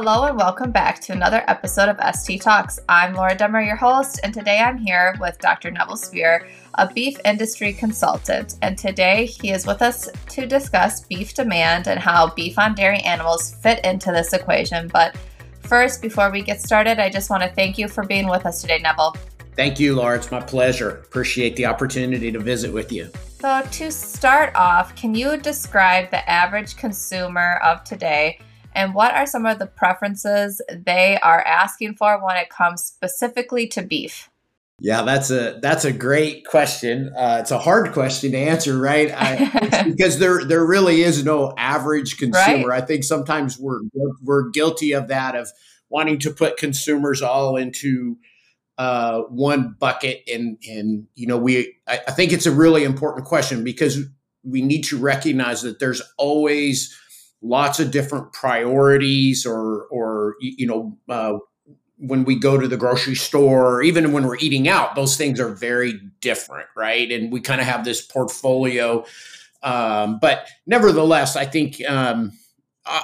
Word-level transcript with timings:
Hello 0.00 0.26
and 0.26 0.36
welcome 0.36 0.70
back 0.70 1.00
to 1.00 1.12
another 1.12 1.42
episode 1.48 1.88
of 1.88 2.14
ST 2.14 2.40
Talks. 2.40 2.78
I'm 2.88 3.14
Laura 3.14 3.34
Demmer, 3.34 3.66
your 3.66 3.74
host, 3.74 4.20
and 4.22 4.32
today 4.32 4.60
I'm 4.60 4.78
here 4.78 5.16
with 5.18 5.40
Dr. 5.40 5.72
Nevil 5.72 5.96
Speer, 5.96 6.46
a 6.74 6.88
beef 6.88 7.18
industry 7.24 7.72
consultant. 7.72 8.54
And 8.62 8.78
today 8.78 9.26
he 9.26 9.50
is 9.50 9.66
with 9.66 9.82
us 9.82 10.08
to 10.28 10.46
discuss 10.46 11.00
beef 11.00 11.34
demand 11.34 11.88
and 11.88 11.98
how 11.98 12.32
beef 12.32 12.60
on 12.60 12.76
dairy 12.76 13.00
animals 13.00 13.56
fit 13.56 13.84
into 13.84 14.12
this 14.12 14.32
equation. 14.32 14.86
But 14.86 15.16
first, 15.62 16.00
before 16.00 16.30
we 16.30 16.42
get 16.42 16.60
started, 16.62 17.00
I 17.00 17.10
just 17.10 17.28
want 17.28 17.42
to 17.42 17.48
thank 17.48 17.76
you 17.76 17.88
for 17.88 18.04
being 18.04 18.28
with 18.28 18.46
us 18.46 18.60
today, 18.60 18.78
Nevil. 18.78 19.16
Thank 19.56 19.80
you, 19.80 19.96
Laura. 19.96 20.16
It's 20.16 20.30
my 20.30 20.40
pleasure. 20.40 20.90
Appreciate 20.90 21.56
the 21.56 21.66
opportunity 21.66 22.30
to 22.30 22.38
visit 22.38 22.72
with 22.72 22.92
you. 22.92 23.10
So, 23.40 23.62
to 23.68 23.90
start 23.90 24.54
off, 24.54 24.94
can 24.94 25.16
you 25.16 25.36
describe 25.38 26.12
the 26.12 26.30
average 26.30 26.76
consumer 26.76 27.56
of 27.64 27.82
today? 27.82 28.38
And 28.74 28.94
what 28.94 29.14
are 29.14 29.26
some 29.26 29.46
of 29.46 29.58
the 29.58 29.66
preferences 29.66 30.60
they 30.70 31.18
are 31.20 31.40
asking 31.42 31.94
for 31.94 32.24
when 32.24 32.36
it 32.36 32.50
comes 32.50 32.82
specifically 32.82 33.66
to 33.68 33.82
beef? 33.82 34.30
Yeah, 34.80 35.02
that's 35.02 35.30
a 35.30 35.58
that's 35.60 35.84
a 35.84 35.92
great 35.92 36.46
question. 36.46 37.12
Uh, 37.16 37.38
it's 37.40 37.50
a 37.50 37.58
hard 37.58 37.92
question 37.92 38.30
to 38.32 38.38
answer, 38.38 38.78
right? 38.78 39.10
I, 39.12 39.84
because 39.90 40.20
there 40.20 40.44
there 40.44 40.64
really 40.64 41.02
is 41.02 41.24
no 41.24 41.52
average 41.56 42.16
consumer. 42.16 42.68
Right. 42.68 42.82
I 42.82 42.86
think 42.86 43.02
sometimes 43.02 43.58
we're 43.58 43.80
we're 44.22 44.50
guilty 44.50 44.92
of 44.92 45.08
that 45.08 45.34
of 45.34 45.50
wanting 45.90 46.18
to 46.20 46.30
put 46.30 46.58
consumers 46.58 47.22
all 47.22 47.56
into 47.56 48.18
uh, 48.76 49.22
one 49.22 49.74
bucket, 49.80 50.22
and 50.32 50.58
and 50.68 51.08
you 51.16 51.26
know 51.26 51.38
we 51.38 51.74
I, 51.88 52.00
I 52.06 52.12
think 52.12 52.32
it's 52.32 52.46
a 52.46 52.52
really 52.52 52.84
important 52.84 53.26
question 53.26 53.64
because 53.64 53.98
we 54.44 54.62
need 54.62 54.82
to 54.82 54.96
recognize 54.96 55.62
that 55.62 55.80
there's 55.80 56.02
always 56.16 56.96
lots 57.42 57.78
of 57.78 57.90
different 57.90 58.32
priorities 58.32 59.46
or 59.46 59.84
or 59.90 60.34
you 60.40 60.66
know 60.66 60.96
uh, 61.08 61.38
when 61.98 62.24
we 62.24 62.38
go 62.38 62.58
to 62.58 62.68
the 62.68 62.76
grocery 62.76 63.14
store 63.14 63.82
even 63.82 64.12
when 64.12 64.26
we're 64.26 64.38
eating 64.38 64.68
out 64.68 64.94
those 64.94 65.16
things 65.16 65.38
are 65.40 65.54
very 65.54 66.00
different 66.20 66.66
right 66.76 67.10
and 67.12 67.32
we 67.32 67.40
kind 67.40 67.60
of 67.60 67.66
have 67.66 67.84
this 67.84 68.00
portfolio 68.00 69.04
um, 69.62 70.18
but 70.20 70.48
nevertheless 70.66 71.36
i 71.36 71.44
think 71.44 71.80
um, 71.88 72.32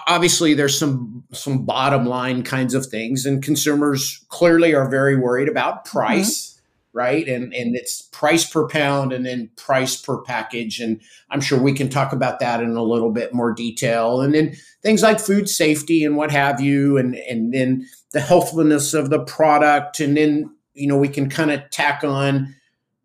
obviously 0.07 0.55
there's 0.55 0.79
some 0.79 1.25
some 1.33 1.65
bottom 1.65 2.07
line 2.07 2.43
kinds 2.43 2.75
of 2.75 2.87
things 2.87 3.27
and 3.27 3.43
consumers 3.43 4.25
clearly 4.29 4.75
are 4.75 4.89
very 4.89 5.17
worried 5.17 5.48
about 5.48 5.85
mm-hmm. 5.85 6.54
Right? 6.95 7.28
And 7.28 7.53
and 7.53 7.77
it's 7.77 8.00
price 8.00 8.48
per 8.48 8.67
pound 8.67 9.12
and 9.12 9.27
then 9.27 9.50
price 9.56 10.00
per 10.00 10.23
package. 10.23 10.81
And 10.81 11.01
I'm 11.28 11.41
sure 11.41 11.61
we 11.61 11.75
can 11.75 11.91
talk 11.91 12.12
about 12.12 12.41
that 12.41 12.62
in 12.62 12.77
a 12.77 12.83
little 12.83 13.11
bit 13.11 13.34
more 13.34 13.53
detail. 13.53 14.23
And 14.23 14.33
then 14.33 14.55
things 14.83 15.03
like 15.03 15.20
food 15.20 15.48
safety 15.48 16.05
and 16.05 16.17
what 16.17 16.31
have 16.31 16.61
you, 16.61 16.97
and 16.97 17.17
and 17.17 17.53
then 17.53 17.86
the 18.12 18.20
healthfulness 18.20 18.95
of 18.95 19.11
the 19.11 19.23
product. 19.23 20.01
And 20.01 20.17
then, 20.17 20.55
you 20.73 20.86
know, 20.86 20.97
we 20.97 21.09
can 21.09 21.28
kind 21.28 21.51
of 21.51 21.69
tack 21.70 22.05
on 22.05 22.55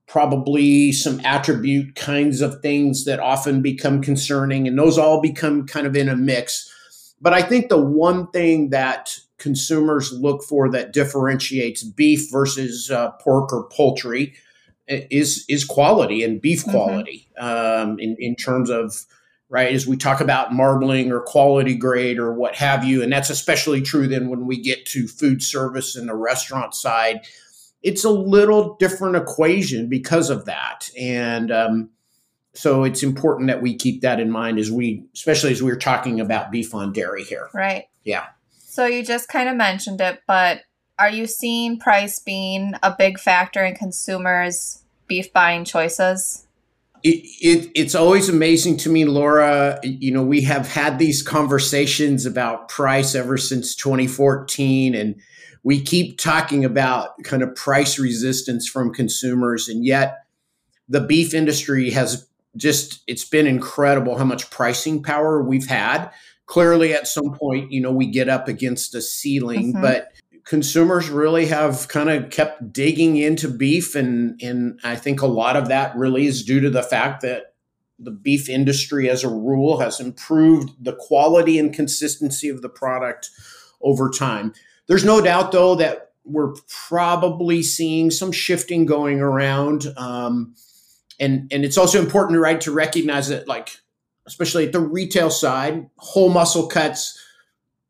probably 0.08 0.92
some 0.92 1.20
attribute 1.24 1.96
kinds 1.96 2.42
of 2.42 2.62
things 2.62 3.06
that 3.06 3.20
often 3.20 3.62
become 3.62 4.02
concerning. 4.02 4.68
And 4.68 4.78
those 4.78 4.98
all 4.98 5.22
become 5.22 5.66
kind 5.66 5.86
of 5.86 5.96
in 5.96 6.10
a 6.10 6.16
mix. 6.16 6.72
But 7.22 7.34
I 7.34 7.42
think 7.42 7.70
the 7.70 7.82
one 7.82 8.28
thing 8.32 8.70
that 8.70 9.20
consumers 9.40 10.12
look 10.12 10.44
for 10.44 10.70
that 10.70 10.94
differentiates 10.94 11.84
beef 11.84 12.30
versus 12.32 12.92
uh, 12.92 13.12
pork 13.12 13.52
or 13.52 13.68
poultry 13.70 14.36
is 14.88 15.46
is 15.48 15.66
quality 15.66 16.24
and 16.24 16.42
beef 16.42 16.62
mm-hmm. 16.62 16.72
quality 16.72 17.28
mm-hmm. 17.40 17.90
um, 17.92 18.00
in 18.00 18.16
in 18.20 18.36
terms 18.36 18.70
of 18.70 19.06
right 19.50 19.74
as 19.74 19.88
we 19.88 19.98
talk 19.98 20.22
about 20.22 20.54
marbling 20.54 21.12
or 21.12 21.22
quality 21.22 21.76
grade 21.76 22.20
or 22.20 22.34
what 22.34 22.56
have 22.56 22.84
you 22.84 23.02
and 23.02 23.12
that's 23.12 23.30
especially 23.30 23.82
true 23.82 24.08
then 24.08 24.30
when 24.30 24.46
we 24.46 24.62
get 24.62 24.86
to 24.86 25.08
food 25.08 25.42
service 25.44 25.96
and 25.96 26.10
the 26.10 26.16
restaurant 26.16 26.74
side 26.74 27.22
it's 27.82 28.04
a 28.04 28.10
little 28.10 28.76
different 28.76 29.16
equation 29.16 29.88
because 29.88 30.30
of 30.30 30.46
that 30.46 30.90
and 31.00 31.52
um, 31.52 31.90
so 32.54 32.84
it's 32.84 33.04
important 33.04 33.48
that 33.48 33.62
we 33.62 33.76
keep 33.76 34.02
that 34.02 34.20
in 34.20 34.30
mind 34.30 34.58
as 34.58 34.72
we 34.72 35.04
especially 35.14 35.52
as 35.52 35.64
we're 35.64 35.78
talking 35.78 36.20
about 36.20 36.52
beef 36.52 36.74
on 36.74 36.92
dairy 36.92 37.24
here 37.24 37.50
right 37.54 37.86
yeah 38.04 38.28
so 38.80 38.86
you 38.86 39.04
just 39.04 39.28
kind 39.28 39.50
of 39.50 39.58
mentioned 39.58 40.00
it, 40.00 40.22
but 40.26 40.62
are 40.98 41.10
you 41.10 41.28
seeing 41.28 41.78
price 41.78 42.18
being 42.18 42.76
a 42.82 42.96
big 42.98 43.20
factor 43.20 43.66
in 43.66 43.76
consumers' 43.76 44.84
beef 45.06 45.34
buying 45.34 45.66
choices? 45.66 46.48
It, 47.04 47.26
it, 47.42 47.72
it's 47.76 47.94
always 47.94 48.30
amazing 48.30 48.78
to 48.78 48.90
me, 48.90 49.04
Laura. 49.04 49.82
You 49.84 50.14
know, 50.14 50.24
we 50.24 50.44
have 50.44 50.66
had 50.66 50.98
these 50.98 51.22
conversations 51.22 52.26
about 52.26 52.70
price 52.70 53.16
ever 53.16 53.38
since 53.38 53.76
2014, 53.76 54.96
and 54.96 55.16
we 55.62 55.82
keep 55.82 56.18
talking 56.18 56.64
about 56.64 57.22
kind 57.26 57.44
of 57.44 57.54
price 57.56 58.00
resistance 58.00 58.66
from 58.66 58.94
consumers, 58.94 59.68
and 59.68 59.84
yet 59.84 60.20
the 60.88 61.02
beef 61.02 61.34
industry 61.34 61.90
has 61.90 62.30
just 62.56 63.04
it's 63.08 63.26
been 63.26 63.46
incredible 63.46 64.18
how 64.18 64.24
much 64.24 64.50
pricing 64.50 65.04
power 65.04 65.44
we've 65.44 65.68
had 65.68 66.10
clearly 66.50 66.96
at 66.96 67.08
some 67.08 67.32
point 67.36 67.72
you 67.72 67.80
know 67.80 67.92
we 67.92 68.08
get 68.08 68.28
up 68.28 68.48
against 68.48 68.96
a 68.96 69.02
ceiling 69.02 69.72
mm-hmm. 69.72 69.82
but 69.84 70.12
consumers 70.46 71.08
really 71.08 71.46
have 71.46 71.88
kind 71.90 72.10
of 72.10 72.32
kept 72.32 72.74
digging 72.74 73.18
into 73.18 73.48
beef 73.48 73.96
and 73.96 74.42
and 74.42 74.80
I 74.84 74.96
think 74.96 75.22
a 75.22 75.28
lot 75.28 75.56
of 75.56 75.68
that 75.68 75.96
really 75.96 76.26
is 76.26 76.44
due 76.44 76.60
to 76.60 76.72
the 76.72 76.82
fact 76.82 77.22
that 77.22 77.54
the 78.00 78.10
beef 78.10 78.50
industry 78.50 79.08
as 79.10 79.24
a 79.24 79.30
rule 79.30 79.80
has 79.80 80.00
improved 80.00 80.72
the 80.84 80.96
quality 80.96 81.60
and 81.60 81.72
consistency 81.72 82.50
of 82.50 82.64
the 82.64 82.70
product 82.70 83.30
over 83.82 84.10
time. 84.10 84.54
There's 84.88 85.06
no 85.06 85.22
doubt 85.22 85.52
though 85.52 85.76
that 85.76 86.14
we're 86.24 86.56
probably 86.88 87.62
seeing 87.62 88.10
some 88.10 88.32
shifting 88.32 88.88
going 88.88 89.22
around 89.22 89.86
um, 89.98 90.56
and 91.20 91.48
and 91.54 91.64
it's 91.64 91.78
also 91.78 92.00
important 92.00 92.40
right 92.40 92.60
to 92.62 92.72
recognize 92.72 93.28
that 93.30 93.48
like 93.48 93.78
especially 94.30 94.68
at 94.68 94.72
the 94.72 94.80
retail 94.80 95.32
side, 95.32 95.90
whole 95.98 96.30
muscle 96.30 96.68
cuts 96.68 97.20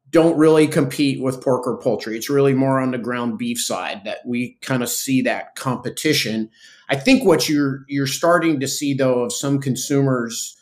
don't 0.09 0.38
really 0.38 0.67
compete 0.67 1.22
with 1.22 1.44
pork 1.44 1.67
or 1.67 1.77
poultry. 1.77 2.17
It's 2.17 2.29
really 2.29 2.53
more 2.53 2.79
on 2.79 2.91
the 2.91 2.97
ground 2.97 3.38
beef 3.38 3.59
side 3.59 4.01
that 4.05 4.19
we 4.25 4.57
kind 4.61 4.81
of 4.81 4.89
see 4.89 5.22
that 5.23 5.55
competition. 5.55 6.50
I 6.88 6.95
think 6.95 7.25
what 7.25 7.50
you're 7.50 7.85
you're 7.89 8.07
starting 8.07 8.59
to 8.61 8.67
see 8.67 8.94
though 8.94 9.23
of 9.23 9.33
some 9.33 9.59
consumers 9.59 10.55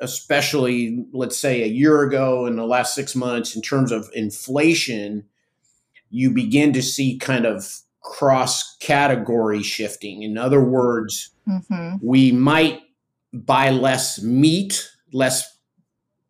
especially 0.00 1.06
let's 1.12 1.38
say 1.38 1.62
a 1.62 1.66
year 1.66 2.02
ago 2.02 2.44
in 2.44 2.56
the 2.56 2.66
last 2.66 2.94
6 2.94 3.14
months 3.16 3.56
in 3.56 3.62
terms 3.62 3.90
of 3.90 4.10
inflation 4.12 5.24
you 6.10 6.30
begin 6.30 6.74
to 6.74 6.82
see 6.82 7.16
kind 7.16 7.46
of 7.46 7.78
cross 8.02 8.76
category 8.80 9.62
shifting 9.62 10.22
in 10.24 10.36
other 10.36 10.62
words 10.62 11.30
mm-hmm. 11.48 11.96
we 12.02 12.32
might 12.32 12.82
buy 13.32 13.70
less 13.70 14.20
meat 14.20 14.91
less 15.12 15.58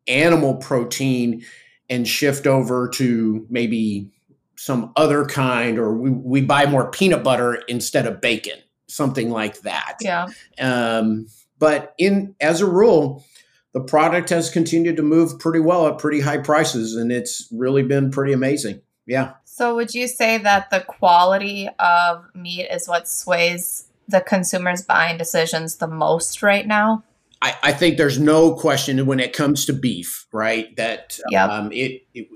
animal 0.07 0.57
protein 0.57 1.45
and 1.89 2.07
shift 2.07 2.47
over 2.47 2.89
to 2.89 3.47
maybe 3.51 4.11
some 4.57 4.93
other 4.97 5.25
kind 5.25 5.79
or 5.79 5.93
we, 5.95 6.11
we 6.11 6.41
buy 6.41 6.67
more 6.67 6.91
peanut 6.91 7.25
butter 7.25 7.55
instead 7.69 8.07
of 8.07 8.21
bacon 8.21 8.59
something 8.89 9.31
like 9.31 9.61
that. 9.63 9.97
Yeah. 10.01 10.29
Um, 10.59 11.27
but 11.59 11.95
in 11.99 12.35
as 12.41 12.61
a 12.61 12.67
rule 12.67 13.25
the 13.73 13.81
product 13.81 14.29
has 14.29 14.51
continued 14.51 14.97
to 14.97 15.03
move 15.03 15.39
pretty 15.39 15.61
well 15.61 15.89
at 15.89 15.99
pretty 15.99 16.21
high 16.21 16.39
prices 16.39 16.95
and 16.95 17.11
it's 17.11 17.49
really 17.51 17.83
been 17.83 18.11
pretty 18.11 18.33
amazing. 18.33 18.83
Yeah. 19.07 19.33
So 19.45 19.75
would 19.75 19.95
you 19.95 20.09
say 20.09 20.39
that 20.39 20.71
the 20.71 20.81
quality 20.81 21.69
of 21.79 22.25
meat 22.35 22.69
is 22.71 22.87
what 22.87 23.09
sways 23.09 23.89
the 24.09 24.21
consumer's 24.21 24.83
buying 24.83 25.17
decisions 25.17 25.77
the 25.77 25.89
most 25.89 26.43
right 26.43 26.67
now 26.67 27.03
I, 27.43 27.57
I, 27.63 27.73
think 27.73 27.97
there's 27.97 28.21
no 28.21 28.55
question 28.55 29.05
when 29.05 29.19
it 29.19 29.33
comes 29.33 29.67
to 29.67 29.73
beef, 29.73 30.27
right? 30.33 30.75
That 30.77 31.19
yep. 31.29 31.51
um, 31.51 31.73
it, 31.73 32.07
it, 32.15 32.29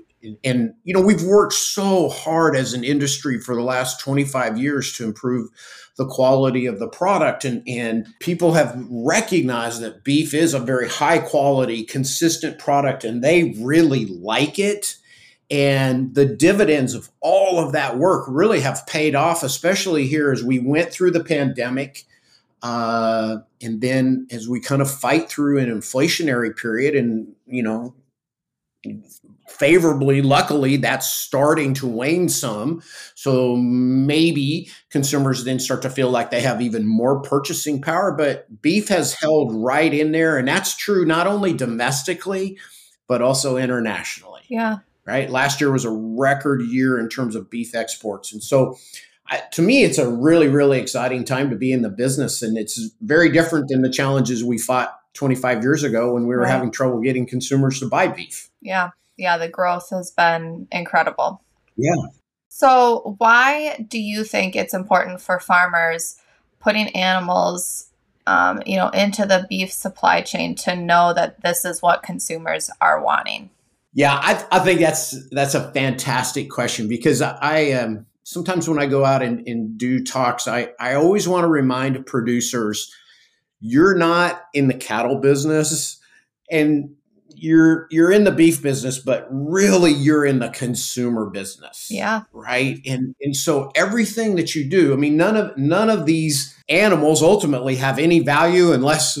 and 0.43 0.73
you 0.83 0.93
know 0.93 1.01
we've 1.01 1.23
worked 1.23 1.53
so 1.53 2.09
hard 2.09 2.55
as 2.55 2.73
an 2.73 2.83
industry 2.83 3.39
for 3.39 3.55
the 3.55 3.61
last 3.61 3.99
25 3.99 4.57
years 4.57 4.93
to 4.93 5.05
improve 5.05 5.49
the 5.97 6.07
quality 6.07 6.65
of 6.65 6.79
the 6.79 6.87
product 6.87 7.45
and 7.45 7.63
and 7.67 8.07
people 8.19 8.53
have 8.53 8.75
recognized 8.89 9.81
that 9.81 10.03
beef 10.03 10.33
is 10.33 10.53
a 10.53 10.59
very 10.59 10.89
high 10.89 11.19
quality 11.19 11.83
consistent 11.83 12.59
product 12.59 13.03
and 13.03 13.23
they 13.23 13.55
really 13.59 14.05
like 14.05 14.57
it 14.57 14.95
and 15.49 16.13
the 16.15 16.25
dividends 16.25 16.93
of 16.93 17.09
all 17.21 17.59
of 17.59 17.71
that 17.71 17.97
work 17.97 18.25
really 18.27 18.59
have 18.59 18.85
paid 18.87 19.15
off 19.15 19.43
especially 19.43 20.07
here 20.07 20.31
as 20.31 20.43
we 20.43 20.59
went 20.59 20.91
through 20.91 21.11
the 21.11 21.23
pandemic 21.23 22.06
uh, 22.61 23.37
and 23.61 23.81
then 23.81 24.27
as 24.31 24.47
we 24.47 24.59
kind 24.59 24.81
of 24.81 24.89
fight 24.89 25.29
through 25.29 25.59
an 25.59 25.69
inflationary 25.69 26.55
period, 26.55 26.95
and 26.95 27.35
you 27.45 27.63
know, 27.63 27.95
favorably, 29.47 30.21
luckily, 30.21 30.77
that's 30.77 31.09
starting 31.09 31.73
to 31.75 31.87
wane 31.87 32.29
some. 32.29 32.81
So 33.15 33.55
maybe 33.55 34.69
consumers 34.89 35.43
then 35.43 35.59
start 35.59 35.81
to 35.83 35.89
feel 35.89 36.09
like 36.09 36.31
they 36.31 36.41
have 36.41 36.61
even 36.61 36.87
more 36.87 37.21
purchasing 37.21 37.81
power. 37.81 38.11
But 38.11 38.61
beef 38.61 38.87
has 38.89 39.13
held 39.13 39.53
right 39.53 39.93
in 39.93 40.11
there, 40.11 40.37
and 40.37 40.47
that's 40.47 40.75
true 40.75 41.05
not 41.05 41.27
only 41.27 41.53
domestically 41.53 42.57
but 43.07 43.21
also 43.21 43.57
internationally. 43.57 44.41
Yeah. 44.49 44.77
right? 45.05 45.29
Last 45.29 45.61
year 45.61 45.71
was 45.71 45.85
a 45.85 45.91
record 45.91 46.61
year 46.61 46.99
in 46.99 47.09
terms 47.09 47.35
of 47.35 47.49
beef 47.49 47.73
exports. 47.73 48.33
And 48.33 48.43
so, 48.43 48.77
I, 49.29 49.43
to 49.53 49.61
me, 49.61 49.83
it's 49.83 49.97
a 49.97 50.09
really, 50.09 50.47
really 50.47 50.79
exciting 50.79 51.25
time 51.25 51.49
to 51.49 51.55
be 51.55 51.71
in 51.71 51.81
the 51.81 51.89
business. 51.89 52.41
And 52.41 52.57
it's 52.57 52.79
very 53.01 53.31
different 53.31 53.69
than 53.69 53.81
the 53.81 53.89
challenges 53.89 54.43
we 54.43 54.57
fought 54.57 54.97
25 55.13 55.63
years 55.63 55.83
ago 55.83 56.13
when 56.13 56.23
we 56.27 56.35
were 56.35 56.41
right. 56.41 56.51
having 56.51 56.71
trouble 56.71 57.01
getting 57.01 57.25
consumers 57.25 57.79
to 57.79 57.87
buy 57.87 58.07
beef. 58.07 58.49
Yeah. 58.61 58.91
Yeah. 59.17 59.37
The 59.37 59.49
growth 59.49 59.89
has 59.89 60.11
been 60.11 60.67
incredible. 60.71 61.41
Yeah. 61.75 61.95
So, 62.49 63.15
why 63.19 63.85
do 63.87 63.99
you 63.99 64.23
think 64.23 64.55
it's 64.55 64.73
important 64.73 65.21
for 65.21 65.39
farmers 65.39 66.17
putting 66.59 66.89
animals, 66.95 67.89
um, 68.25 68.63
you 68.65 68.77
know, 68.77 68.89
into 68.89 69.27
the 69.27 69.45
beef 69.47 69.71
supply 69.71 70.21
chain 70.21 70.55
to 70.55 70.75
know 70.75 71.13
that 71.13 71.41
this 71.43 71.65
is 71.65 71.83
what 71.83 72.01
consumers 72.01 72.71
are 72.81 72.99
wanting? 72.99 73.51
Yeah, 73.93 74.13
I, 74.13 74.43
I 74.51 74.59
think 74.59 74.79
that's 74.79 75.29
that's 75.29 75.53
a 75.53 75.71
fantastic 75.71 76.49
question 76.49 76.87
because 76.87 77.21
I 77.21 77.73
um, 77.73 78.06
sometimes 78.27 78.67
when 78.67 78.77
I 78.77 78.87
go 78.87 79.05
out 79.05 79.23
and, 79.23 79.47
and 79.47 79.77
do 79.77 80.03
talks, 80.03 80.49
I, 80.49 80.71
I 80.81 80.95
always 80.95 81.29
want 81.29 81.45
to 81.45 81.47
remind 81.47 82.05
producers 82.05 82.93
you're 83.61 83.95
not 83.95 84.43
in 84.53 84.67
the 84.67 84.73
cattle 84.73 85.19
business 85.19 85.97
and 86.51 86.93
you're 87.39 87.87
you're 87.89 88.11
in 88.11 88.23
the 88.23 88.31
beef 88.31 88.63
business 88.63 88.97
but 88.97 89.27
really 89.29 89.91
you're 89.91 90.25
in 90.25 90.39
the 90.39 90.49
consumer 90.49 91.29
business. 91.29 91.87
Yeah. 91.89 92.23
Right? 92.33 92.81
And 92.85 93.15
and 93.21 93.33
so 93.35 93.71
everything 93.75 94.35
that 94.35 94.55
you 94.55 94.69
do 94.69 94.91
i 94.93 94.95
mean 94.95 95.17
none 95.17 95.37
of 95.37 95.55
none 95.57 95.89
of 95.89 96.05
these 96.05 96.55
animals 96.67 97.21
ultimately 97.21 97.75
have 97.75 97.99
any 97.99 98.19
value 98.19 98.71
unless 98.73 99.19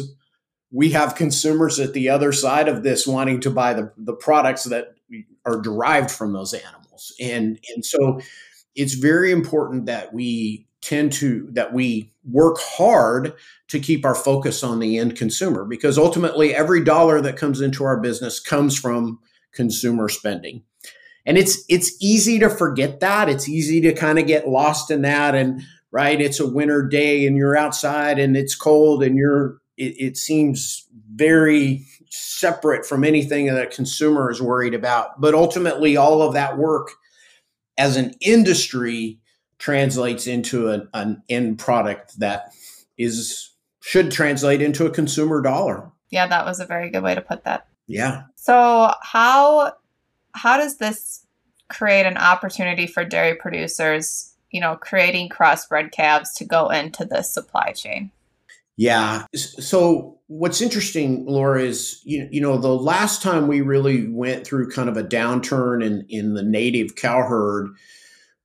we 0.71 0.89
have 0.89 1.15
consumers 1.15 1.79
at 1.79 1.93
the 1.93 2.09
other 2.09 2.33
side 2.33 2.67
of 2.67 2.83
this 2.83 3.07
wanting 3.07 3.39
to 3.41 3.49
buy 3.49 3.73
the, 3.73 3.91
the 3.97 4.13
products 4.13 4.65
that 4.65 4.95
are 5.45 5.61
derived 5.61 6.11
from 6.11 6.33
those 6.33 6.53
animals. 6.53 7.13
And 7.21 7.59
and 7.73 7.85
so 7.85 8.19
it's 8.77 8.93
very 8.93 9.31
important 9.31 9.87
that 9.87 10.13
we 10.13 10.67
tend 10.81 11.11
to 11.11 11.49
that 11.51 11.73
we 11.73 12.13
work 12.29 12.57
hard 12.59 13.33
to 13.67 13.79
keep 13.79 14.05
our 14.05 14.15
focus 14.15 14.63
on 14.63 14.79
the 14.79 14.97
end 14.97 15.17
consumer 15.17 15.65
because 15.65 15.97
ultimately 15.97 16.53
every 16.53 16.83
dollar 16.83 17.19
that 17.19 17.35
comes 17.35 17.59
into 17.59 17.83
our 17.83 17.99
business 17.99 18.39
comes 18.39 18.77
from 18.77 19.19
consumer 19.53 20.07
spending. 20.07 20.63
And 21.25 21.37
it's 21.37 21.65
it's 21.67 21.91
easy 21.99 22.39
to 22.39 22.49
forget 22.49 22.99
that. 22.99 23.27
It's 23.27 23.49
easy 23.49 23.81
to 23.81 23.93
kind 23.93 24.19
of 24.19 24.27
get 24.27 24.47
lost 24.47 24.91
in 24.91 25.01
that 25.01 25.35
and 25.35 25.61
right 25.91 26.21
it's 26.21 26.39
a 26.39 26.47
winter 26.47 26.87
day 26.87 27.25
and 27.25 27.35
you're 27.35 27.57
outside 27.57 28.19
and 28.19 28.37
it's 28.37 28.55
cold 28.55 29.03
and 29.03 29.17
you're 29.17 29.57
it, 29.77 29.95
it 29.99 30.17
seems 30.17 30.87
very 31.13 31.85
separate 32.09 32.85
from 32.85 33.03
anything 33.03 33.47
that 33.47 33.61
a 33.61 33.67
consumer 33.67 34.29
is 34.29 34.41
worried 34.41 34.73
about. 34.73 35.19
But 35.19 35.33
ultimately 35.33 35.97
all 35.97 36.21
of 36.21 36.33
that 36.33 36.57
work 36.57 36.91
as 37.77 37.97
an 37.97 38.15
industry 38.21 39.19
translates 39.59 40.27
into 40.27 40.69
an, 40.69 40.89
an 40.93 41.23
end 41.29 41.59
product 41.59 42.19
that 42.19 42.53
is 42.97 43.51
should 43.81 44.11
translate 44.11 44.61
into 44.61 44.85
a 44.85 44.91
consumer 44.91 45.41
dollar. 45.41 45.91
Yeah, 46.09 46.27
that 46.27 46.45
was 46.45 46.59
a 46.59 46.65
very 46.65 46.89
good 46.89 47.03
way 47.03 47.15
to 47.15 47.21
put 47.21 47.43
that. 47.45 47.67
Yeah. 47.87 48.23
So 48.35 48.91
how 49.01 49.73
how 50.33 50.57
does 50.57 50.77
this 50.77 51.25
create 51.69 52.05
an 52.05 52.17
opportunity 52.17 52.87
for 52.87 53.03
dairy 53.03 53.35
producers, 53.35 54.35
you 54.51 54.61
know, 54.61 54.75
creating 54.75 55.29
crossbred 55.29 55.91
calves 55.91 56.33
to 56.35 56.45
go 56.45 56.69
into 56.69 57.05
this 57.05 57.33
supply 57.33 57.71
chain? 57.71 58.11
Yeah. 58.77 59.25
So 59.35 60.19
what's 60.27 60.61
interesting, 60.61 61.25
Laura, 61.25 61.61
is 61.61 61.99
you, 62.03 62.27
you 62.31 62.39
know 62.41 62.57
the 62.57 62.75
last 62.75 63.21
time 63.23 63.47
we 63.47 63.61
really 63.61 64.07
went 64.07 64.45
through 64.45 64.69
kind 64.71 64.87
of 64.87 64.97
a 64.97 65.03
downturn 65.03 65.83
in 65.83 66.05
in 66.09 66.35
the 66.35 66.43
native 66.43 66.95
cow 66.95 67.23
herd, 67.27 67.69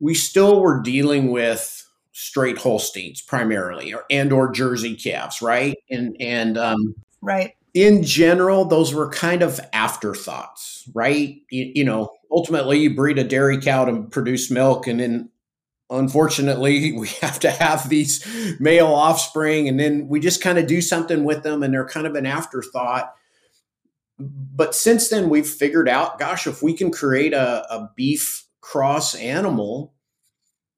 we 0.01 0.15
still 0.15 0.61
were 0.61 0.81
dealing 0.81 1.31
with 1.31 1.79
straight 2.13 2.59
Holsteins 2.59 3.21
primarily, 3.23 3.93
or, 3.93 4.05
and 4.11 4.33
or 4.33 4.51
Jersey 4.51 4.97
calves, 4.97 5.43
right? 5.43 5.77
And 5.91 6.17
and 6.21 6.57
um, 6.59 6.95
right. 7.21 7.53
In 7.75 8.03
general, 8.03 8.67
those 8.67 8.93
were 8.95 9.09
kind 9.11 9.43
of 9.43 9.59
afterthoughts, 9.73 10.89
right? 10.95 11.37
You, 11.51 11.73
you 11.75 11.85
know, 11.85 12.11
ultimately, 12.31 12.79
you 12.81 12.95
breed 12.95 13.19
a 13.19 13.25
dairy 13.25 13.59
cow 13.61 13.87
to 13.87 14.03
produce 14.05 14.51
milk, 14.51 14.87
and 14.87 15.01
then 15.01 15.31
unfortunately 15.93 16.93
we 16.99 17.09
have 17.21 17.39
to 17.39 17.51
have 17.51 17.89
these 17.89 18.27
male 18.59 18.89
offspring 18.89 19.69
and 19.69 19.79
then 19.79 20.09
we 20.09 20.19
just 20.19 20.43
kind 20.43 20.59
of 20.59 20.67
do 20.67 20.81
something 20.81 21.25
with 21.25 21.43
them 21.43 21.63
and 21.63 21.73
they're 21.73 21.87
kind 21.87 22.07
of 22.07 22.15
an 22.15 22.27
afterthought 22.27 23.15
but 24.19 24.75
since 24.75 25.09
then 25.09 25.29
we've 25.29 25.49
figured 25.49 25.89
out 25.89 26.19
gosh 26.19 26.47
if 26.47 26.63
we 26.63 26.73
can 26.73 26.91
create 26.91 27.33
a, 27.33 27.65
a 27.73 27.91
beef 27.97 28.43
cross 28.63 29.15
animal, 29.17 29.93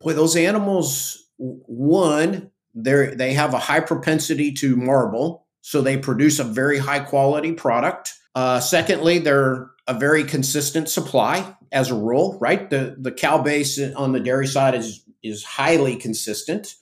boy, 0.01 0.15
those 0.15 0.35
animals, 0.35 1.29
one, 1.37 2.51
they 2.75 3.15
they 3.15 3.33
have 3.35 3.55
a 3.55 3.59
high 3.59 3.81
propensity 3.81 4.51
to 4.51 4.75
marble, 4.75 5.47
so 5.61 5.81
they 5.81 5.97
produce 5.97 6.41
a 6.41 6.45
very 6.45 6.79
high 6.79 6.99
quality 6.99 7.53
product. 7.53 8.15
Uh, 8.35 8.59
secondly, 8.59 9.21
they're 9.21 9.71
a 9.87 9.95
very 9.95 10.25
consistent 10.25 10.89
supply 10.89 11.55
as 11.73 11.91
a 11.91 11.95
rule, 11.95 12.39
right? 12.41 12.69
The 12.71 12.97
the 12.99 13.13
cow 13.13 13.43
base 13.43 13.79
on 13.79 14.13
the 14.13 14.21
dairy 14.21 14.47
side 14.47 14.75
is 14.75 15.05
is 15.23 15.45
highly 15.45 15.97
consistent. 15.97 16.75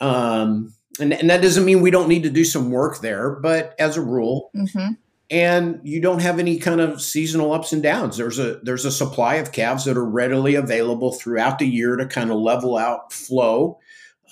Um, 0.00 0.74
and, 0.98 1.12
and 1.12 1.28
that 1.28 1.42
doesn't 1.42 1.64
mean 1.64 1.82
we 1.82 1.90
don't 1.90 2.08
need 2.08 2.22
to 2.22 2.30
do 2.30 2.44
some 2.44 2.70
work 2.70 3.00
there, 3.00 3.30
but 3.30 3.74
as 3.78 3.96
a 3.96 4.02
rule, 4.02 4.50
mm-hmm 4.54 4.92
and 5.30 5.80
you 5.82 6.00
don't 6.00 6.20
have 6.20 6.38
any 6.38 6.58
kind 6.58 6.80
of 6.80 7.02
seasonal 7.02 7.52
ups 7.52 7.72
and 7.72 7.82
downs. 7.82 8.16
There's 8.16 8.38
a 8.38 8.60
there's 8.62 8.84
a 8.84 8.92
supply 8.92 9.36
of 9.36 9.52
calves 9.52 9.84
that 9.84 9.96
are 9.96 10.04
readily 10.04 10.54
available 10.54 11.12
throughout 11.12 11.58
the 11.58 11.66
year 11.66 11.96
to 11.96 12.06
kind 12.06 12.30
of 12.30 12.38
level 12.38 12.76
out 12.76 13.12
flow, 13.12 13.78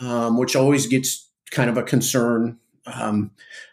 um, 0.00 0.38
which 0.38 0.54
always 0.54 0.86
gets 0.86 1.28
kind 1.50 1.68
of 1.68 1.76
a 1.76 1.82
concern 1.82 2.58
um, 2.86 3.30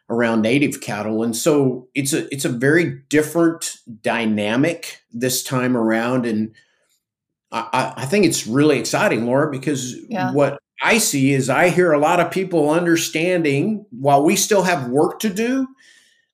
around 0.10 0.42
native 0.42 0.82
cattle. 0.82 1.24
And 1.24 1.36
so 1.36 1.88
it's 1.94 2.14
a 2.14 2.32
it's 2.34 2.46
a 2.46 2.50
very 2.50 3.02
different 3.10 3.78
dynamic 4.02 5.02
this 5.12 5.44
time 5.44 5.76
around, 5.78 6.26
and 6.26 6.54
I, 7.52 7.94
I 7.98 8.06
think 8.06 8.26
it's 8.26 8.48
really 8.48 8.80
exciting, 8.80 9.26
Laura, 9.26 9.52
because 9.52 9.96
yeah. 10.10 10.32
what 10.32 10.60
I 10.82 10.98
see 10.98 11.32
is 11.32 11.50
I 11.50 11.70
hear 11.70 11.92
a 11.92 12.00
lot 12.00 12.20
of 12.20 12.32
people 12.32 12.70
understanding 12.70 13.86
while 13.92 14.24
we 14.24 14.36
still 14.36 14.64
have 14.64 14.90
work 14.90 15.20
to 15.20 15.30
do 15.30 15.68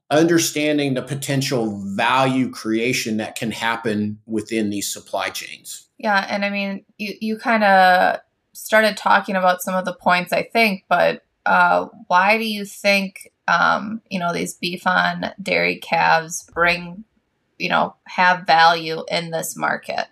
understanding 0.09 0.93
the 0.93 1.01
potential 1.01 1.81
value 1.95 2.49
creation 2.49 3.17
that 3.17 3.35
can 3.35 3.51
happen 3.51 4.19
within 4.25 4.69
these 4.69 4.91
supply 4.91 5.29
chains. 5.29 5.87
Yeah, 5.97 6.25
and 6.29 6.45
I 6.45 6.49
mean, 6.49 6.85
you 6.97 7.15
you 7.19 7.37
kind 7.37 7.63
of 7.63 8.19
started 8.53 8.97
talking 8.97 9.35
about 9.35 9.61
some 9.61 9.75
of 9.75 9.85
the 9.85 9.93
points 9.93 10.31
I 10.33 10.43
think, 10.43 10.85
but 10.87 11.23
uh, 11.47 11.87
why 12.07 12.37
do 12.37 12.45
you 12.45 12.65
think 12.65 13.31
um, 13.47 14.01
you 14.09 14.19
know 14.19 14.33
these 14.33 14.53
beef 14.53 14.85
on 14.85 15.31
dairy 15.41 15.77
calves 15.77 16.49
bring 16.53 17.03
you 17.57 17.69
know 17.69 17.95
have 18.05 18.45
value 18.45 19.03
in 19.09 19.31
this 19.31 19.55
market? 19.55 20.07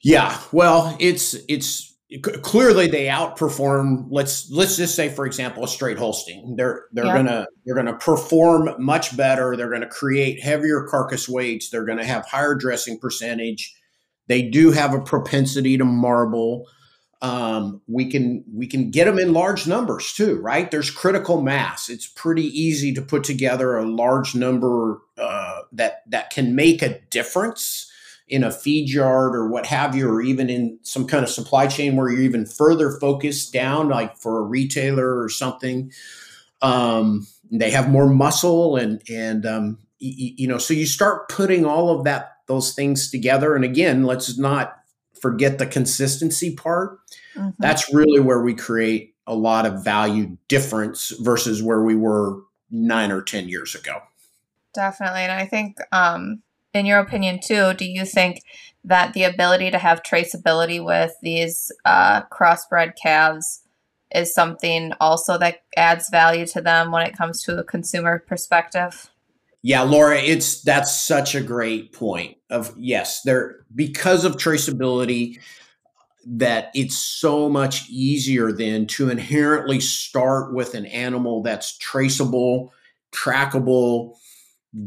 Yeah, 0.00 0.38
well, 0.52 0.96
it's 1.00 1.34
it's 1.48 1.94
clearly 2.42 2.86
they 2.86 3.06
outperform 3.06 4.06
let's 4.10 4.48
let's 4.52 4.76
just 4.76 4.94
say 4.94 5.08
for 5.08 5.26
example 5.26 5.64
a 5.64 5.68
straight 5.68 5.98
holstein. 5.98 6.54
They're 6.56 6.84
they're 6.92 7.06
yeah. 7.06 7.16
gonna 7.16 7.46
they're 7.64 7.74
gonna 7.74 7.98
perform 7.98 8.70
much 8.78 9.16
better. 9.16 9.56
They're 9.56 9.70
gonna 9.70 9.88
create 9.88 10.40
heavier 10.40 10.86
carcass 10.88 11.28
weights. 11.28 11.70
They're 11.70 11.84
gonna 11.84 12.04
have 12.04 12.24
higher 12.26 12.54
dressing 12.54 12.98
percentage. 13.00 13.74
They 14.28 14.42
do 14.42 14.70
have 14.70 14.94
a 14.94 15.00
propensity 15.00 15.76
to 15.78 15.84
marble 15.84 16.66
um, 17.22 17.80
we 17.86 18.10
can 18.10 18.44
we 18.52 18.66
can 18.66 18.90
get 18.90 19.06
them 19.06 19.18
in 19.18 19.32
large 19.32 19.66
numbers 19.66 20.12
too 20.12 20.36
right 20.40 20.70
there's 20.70 20.90
critical 20.90 21.40
mass 21.40 21.88
it's 21.88 22.06
pretty 22.06 22.44
easy 22.44 22.92
to 22.92 23.00
put 23.02 23.24
together 23.24 23.76
a 23.76 23.86
large 23.86 24.34
number 24.34 25.00
uh, 25.18 25.60
that 25.72 26.02
that 26.08 26.30
can 26.30 26.54
make 26.54 26.82
a 26.82 27.00
difference 27.10 27.90
in 28.28 28.42
a 28.42 28.50
feed 28.50 28.90
yard 28.90 29.36
or 29.36 29.48
what 29.48 29.66
have 29.66 29.94
you, 29.94 30.08
or 30.08 30.20
even 30.20 30.50
in 30.50 30.78
some 30.82 31.06
kind 31.06 31.22
of 31.22 31.30
supply 31.30 31.66
chain 31.66 31.96
where 31.96 32.10
you're 32.10 32.22
even 32.22 32.44
further 32.44 32.98
focused 33.00 33.52
down, 33.52 33.88
like 33.88 34.16
for 34.16 34.38
a 34.38 34.42
retailer 34.42 35.20
or 35.20 35.28
something. 35.28 35.92
Um, 36.60 37.26
they 37.50 37.70
have 37.70 37.88
more 37.88 38.08
muscle 38.08 38.76
and 38.76 39.00
and 39.08 39.46
um, 39.46 39.78
y- 40.00 40.34
you 40.36 40.48
know, 40.48 40.58
so 40.58 40.74
you 40.74 40.86
start 40.86 41.28
putting 41.28 41.64
all 41.64 41.96
of 41.96 42.04
that 42.04 42.38
those 42.48 42.74
things 42.74 43.10
together. 43.10 43.54
And 43.54 43.64
again, 43.64 44.04
let's 44.04 44.36
not 44.38 44.80
forget 45.20 45.58
the 45.58 45.66
consistency 45.66 46.54
part. 46.54 46.98
Mm-hmm. 47.34 47.50
That's 47.58 47.92
really 47.92 48.20
where 48.20 48.40
we 48.40 48.54
create 48.54 49.14
a 49.26 49.34
lot 49.34 49.66
of 49.66 49.84
value 49.84 50.36
difference 50.48 51.10
versus 51.20 51.62
where 51.62 51.82
we 51.82 51.96
were 51.96 52.42
nine 52.70 53.10
or 53.10 53.22
ten 53.22 53.48
years 53.48 53.74
ago. 53.74 53.98
Definitely, 54.74 55.20
and 55.20 55.32
I 55.32 55.46
think 55.46 55.78
um, 55.92 56.42
in 56.76 56.86
your 56.86 56.98
opinion 56.98 57.40
too 57.42 57.72
do 57.74 57.84
you 57.84 58.04
think 58.04 58.42
that 58.84 59.12
the 59.14 59.24
ability 59.24 59.70
to 59.70 59.78
have 59.78 60.02
traceability 60.02 60.84
with 60.84 61.14
these 61.22 61.72
uh, 61.84 62.22
crossbred 62.24 62.92
calves 63.02 63.62
is 64.14 64.32
something 64.32 64.92
also 65.00 65.36
that 65.38 65.62
adds 65.76 66.08
value 66.10 66.46
to 66.46 66.60
them 66.60 66.92
when 66.92 67.04
it 67.04 67.16
comes 67.16 67.42
to 67.42 67.58
a 67.58 67.64
consumer 67.64 68.22
perspective 68.28 69.10
Yeah, 69.62 69.82
Laura, 69.82 70.18
it's 70.18 70.62
that's 70.62 71.04
such 71.04 71.34
a 71.34 71.40
great 71.40 71.92
point. 71.92 72.36
Of 72.50 72.74
yes, 72.76 73.22
there 73.22 73.64
because 73.74 74.24
of 74.24 74.36
traceability, 74.36 75.38
that 76.26 76.70
it's 76.74 76.98
so 76.98 77.48
much 77.48 77.88
easier 77.88 78.50
then 78.50 78.86
to 78.86 79.08
inherently 79.10 79.80
start 79.80 80.52
with 80.52 80.74
an 80.74 80.86
animal 80.86 81.42
that's 81.42 81.78
traceable, 81.78 82.72
trackable, 83.12 84.16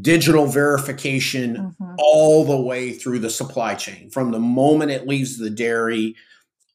digital 0.01 0.45
verification 0.45 1.55
mm-hmm. 1.55 1.95
all 1.97 2.43
the 2.45 2.59
way 2.59 2.91
through 2.91 3.19
the 3.19 3.29
supply 3.29 3.73
chain 3.73 4.09
from 4.11 4.31
the 4.31 4.39
moment 4.39 4.91
it 4.91 5.07
leaves 5.07 5.37
the 5.37 5.49
dairy 5.49 6.15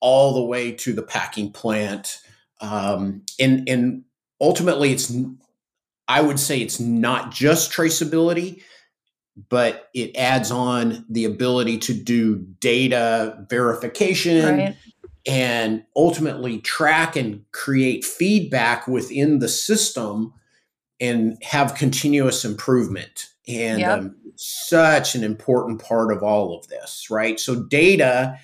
all 0.01 0.35
the 0.35 0.43
way 0.43 0.73
to 0.73 0.93
the 0.93 1.03
packing 1.03 1.53
plant 1.53 2.21
um, 2.61 3.23
and 3.39 3.69
and 3.69 4.03
ultimately 4.41 4.91
it's 4.91 5.15
i 6.09 6.21
would 6.21 6.39
say 6.39 6.61
it's 6.61 6.81
not 6.81 7.31
just 7.31 7.73
traceability 7.73 8.63
but 9.49 9.89
it 9.95 10.17
adds 10.17 10.51
on 10.51 11.05
the 11.09 11.25
ability 11.25 11.79
to 11.79 11.95
do 11.95 12.37
data 12.61 13.45
verification 13.51 14.59
right. 14.59 14.77
and 15.27 15.85
ultimately 15.97 16.61
track 16.61 17.17
and 17.17 17.45
create 17.53 18.05
feedback 18.05 18.87
within 18.87 19.41
the 19.41 19.49
system 19.49 20.33
and 21.01 21.37
have 21.43 21.75
continuous 21.75 22.45
improvement. 22.45 23.27
And 23.49 23.81
yep. 23.81 23.99
um, 23.99 24.17
such 24.37 25.15
an 25.15 25.25
important 25.25 25.83
part 25.83 26.13
of 26.13 26.23
all 26.23 26.57
of 26.57 26.69
this, 26.69 27.09
right? 27.11 27.39
So, 27.39 27.63
data 27.63 28.39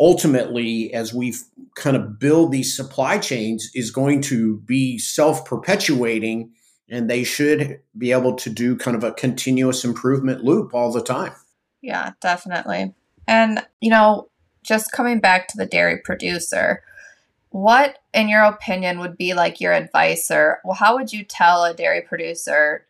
ultimately, 0.00 0.92
as 0.92 1.14
we 1.14 1.34
kind 1.76 1.96
of 1.96 2.18
build 2.18 2.50
these 2.50 2.74
supply 2.74 3.18
chains, 3.18 3.70
is 3.74 3.90
going 3.90 4.22
to 4.22 4.58
be 4.60 4.98
self 4.98 5.44
perpetuating 5.44 6.52
and 6.90 7.08
they 7.08 7.22
should 7.22 7.80
be 7.96 8.12
able 8.12 8.34
to 8.34 8.50
do 8.50 8.76
kind 8.76 8.96
of 8.96 9.04
a 9.04 9.12
continuous 9.12 9.84
improvement 9.84 10.44
loop 10.44 10.74
all 10.74 10.92
the 10.92 11.02
time. 11.02 11.32
Yeah, 11.80 12.12
definitely. 12.20 12.94
And, 13.26 13.64
you 13.80 13.90
know, 13.90 14.28
just 14.62 14.92
coming 14.92 15.20
back 15.20 15.48
to 15.48 15.56
the 15.56 15.66
dairy 15.66 15.98
producer, 15.98 16.82
what, 17.50 17.98
in 18.12 18.28
your 18.28 18.42
opinion, 18.42 18.98
would 18.98 19.16
be 19.16 19.34
like 19.34 19.60
your 19.60 19.72
advice, 19.72 20.30
or 20.30 20.60
well, 20.64 20.74
how 20.74 20.96
would 20.96 21.12
you 21.12 21.24
tell 21.24 21.64
a 21.64 21.72
dairy 21.72 22.02
producer 22.02 22.86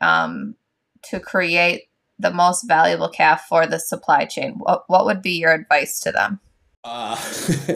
um, 0.00 0.56
to 1.04 1.20
create 1.20 1.88
the 2.18 2.32
most 2.32 2.62
valuable 2.66 3.08
calf 3.08 3.46
for 3.48 3.66
the 3.66 3.78
supply 3.78 4.24
chain? 4.24 4.54
What, 4.58 4.84
what 4.88 5.06
would 5.06 5.22
be 5.22 5.38
your 5.38 5.52
advice 5.52 6.00
to 6.00 6.12
them? 6.12 6.40
Uh, 6.84 7.16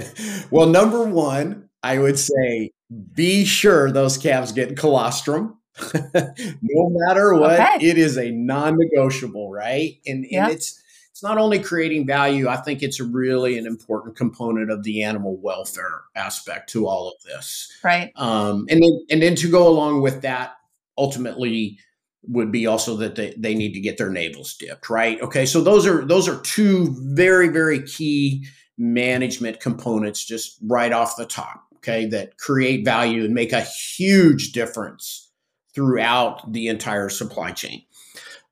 well, 0.51 0.67
number 0.67 1.05
one, 1.05 1.69
I 1.83 1.99
would 1.99 2.19
say 2.19 2.73
be 3.15 3.45
sure 3.45 3.91
those 3.91 4.19
calves 4.19 4.53
get 4.53 4.77
colostrum. 4.77 5.57
no 6.63 6.91
matter 6.91 7.35
what, 7.35 7.61
okay. 7.61 7.79
it 7.81 7.99
is 7.99 8.17
a 8.17 8.31
non-negotiable, 8.31 9.51
right? 9.51 9.99
And, 10.07 10.27
and 10.31 10.53
it's 10.53 10.81
it's 11.21 11.23
not 11.23 11.37
only 11.37 11.59
creating 11.59 12.07
value, 12.07 12.49
I 12.49 12.57
think 12.57 12.83
it's 12.83 12.99
really 12.99 13.59
an 13.59 13.67
important 13.67 14.17
component 14.17 14.71
of 14.71 14.85
the 14.85 15.03
animal 15.03 15.37
welfare 15.37 16.05
aspect 16.17 16.71
to 16.71 16.87
all 16.87 17.09
of 17.09 17.23
this. 17.25 17.71
Right. 17.85 18.11
Um, 18.17 18.67
and 18.71 18.83
then 18.83 19.07
and 19.11 19.23
then 19.23 19.35
to 19.37 19.51
go 19.51 19.69
along 19.69 20.01
with 20.01 20.23
that, 20.23 20.55
ultimately 20.97 21.79
would 22.23 22.53
be 22.53 22.67
also 22.67 22.97
that 22.97 23.17
they, 23.17 23.35
they 23.37 23.55
need 23.55 23.73
to 23.75 23.81
get 23.81 23.99
their 23.99 24.11
navels 24.11 24.55
dipped, 24.55 24.89
right? 24.89 25.21
Okay, 25.21 25.47
so 25.47 25.63
those 25.63 25.87
are 25.87 26.05
those 26.05 26.29
are 26.29 26.41
two 26.41 26.95
very, 27.15 27.49
very 27.49 27.83
key 27.83 28.47
management 28.79 29.61
components 29.61 30.25
just 30.25 30.59
right 30.63 30.93
off 30.93 31.17
the 31.17 31.27
top, 31.27 31.67
okay, 31.77 32.07
that 32.07 32.39
create 32.39 32.85
value 32.85 33.25
and 33.25 33.35
make 33.35 33.53
a 33.53 33.61
huge 33.61 34.53
difference 34.53 35.30
throughout 35.75 36.53
the 36.53 36.69
entire 36.69 37.09
supply 37.09 37.53
chain. 37.53 37.83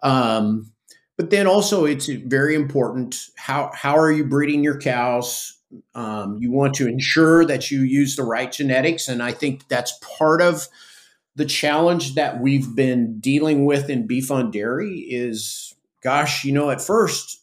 Um, 0.02 0.72
but 1.16 1.30
then 1.30 1.46
also 1.46 1.84
it's 1.84 2.06
very 2.06 2.54
important 2.54 3.16
how 3.36 3.70
how 3.74 3.96
are 3.96 4.10
you 4.10 4.24
breeding 4.24 4.62
your 4.62 4.78
cows? 4.78 5.58
Um, 5.94 6.38
you 6.40 6.50
want 6.50 6.74
to 6.74 6.88
ensure 6.88 7.44
that 7.44 7.70
you 7.70 7.80
use 7.80 8.16
the 8.16 8.22
right 8.22 8.50
genetics 8.50 9.06
and 9.06 9.22
i 9.22 9.32
think 9.32 9.68
that's 9.68 9.98
part 10.16 10.40
of 10.40 10.66
the 11.36 11.44
challenge 11.44 12.14
that 12.14 12.40
we've 12.40 12.74
been 12.74 13.20
dealing 13.20 13.66
with 13.66 13.90
in 13.90 14.06
beef 14.06 14.30
on 14.30 14.50
dairy 14.50 15.00
is 15.00 15.74
gosh 16.02 16.42
you 16.42 16.52
know 16.52 16.70
at 16.70 16.80
first 16.80 17.38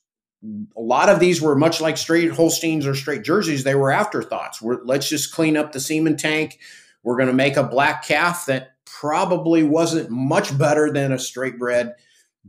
a 0.75 0.81
lot 0.81 1.09
of 1.09 1.19
these 1.19 1.41
were 1.41 1.55
much 1.55 1.81
like 1.81 1.97
straight 1.97 2.31
holsteins 2.31 2.85
or 2.85 2.95
straight 2.95 3.23
jerseys. 3.23 3.63
They 3.63 3.75
were 3.75 3.91
afterthoughts. 3.91 4.61
We're, 4.61 4.83
let's 4.83 5.09
just 5.09 5.33
clean 5.33 5.57
up 5.57 5.71
the 5.71 5.79
semen 5.79 6.17
tank. 6.17 6.59
We're 7.03 7.17
going 7.17 7.27
to 7.27 7.33
make 7.33 7.57
a 7.57 7.63
black 7.63 8.05
calf 8.05 8.45
that 8.47 8.74
probably 8.85 9.63
wasn't 9.63 10.09
much 10.09 10.57
better 10.57 10.91
than 10.91 11.11
a 11.11 11.19
straight 11.19 11.59
bred 11.59 11.93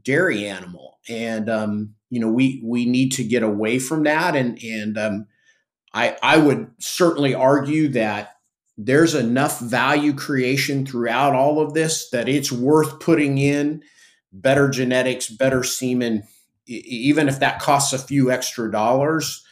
dairy 0.03 0.47
animal, 0.47 0.99
and 1.09 1.49
um, 1.49 1.95
you 2.11 2.21
know 2.21 2.29
we 2.29 2.61
we 2.65 2.87
need 2.87 3.13
to 3.13 3.25
get 3.25 3.43
away 3.43 3.79
from 3.79 4.05
that. 4.05 4.37
And 4.37 4.63
and 4.63 4.99
um, 4.99 5.27
I 5.93 6.17
I 6.23 6.39
would 6.39 6.71
certainly 6.79 7.35
argue 7.35 7.89
that 7.89 8.37
there's 8.79 9.15
enough 9.15 9.61
value 9.61 10.13
creation 10.13 10.85
throughout 10.85 11.35
all 11.35 11.61
of 11.61 11.75
this 11.75 12.11
that 12.11 12.29
it's 12.29 12.53
worth 12.53 13.01
putting 13.01 13.39
in 13.39 13.83
better 14.33 14.69
genetics, 14.69 15.29
better 15.29 15.65
semen, 15.65 16.23
even 16.67 17.29
if 17.29 17.41
that 17.41 17.61
costs 17.61 17.93
a 17.93 17.99
few 17.99 18.31
extra 18.31 18.71
dollars 18.71 19.45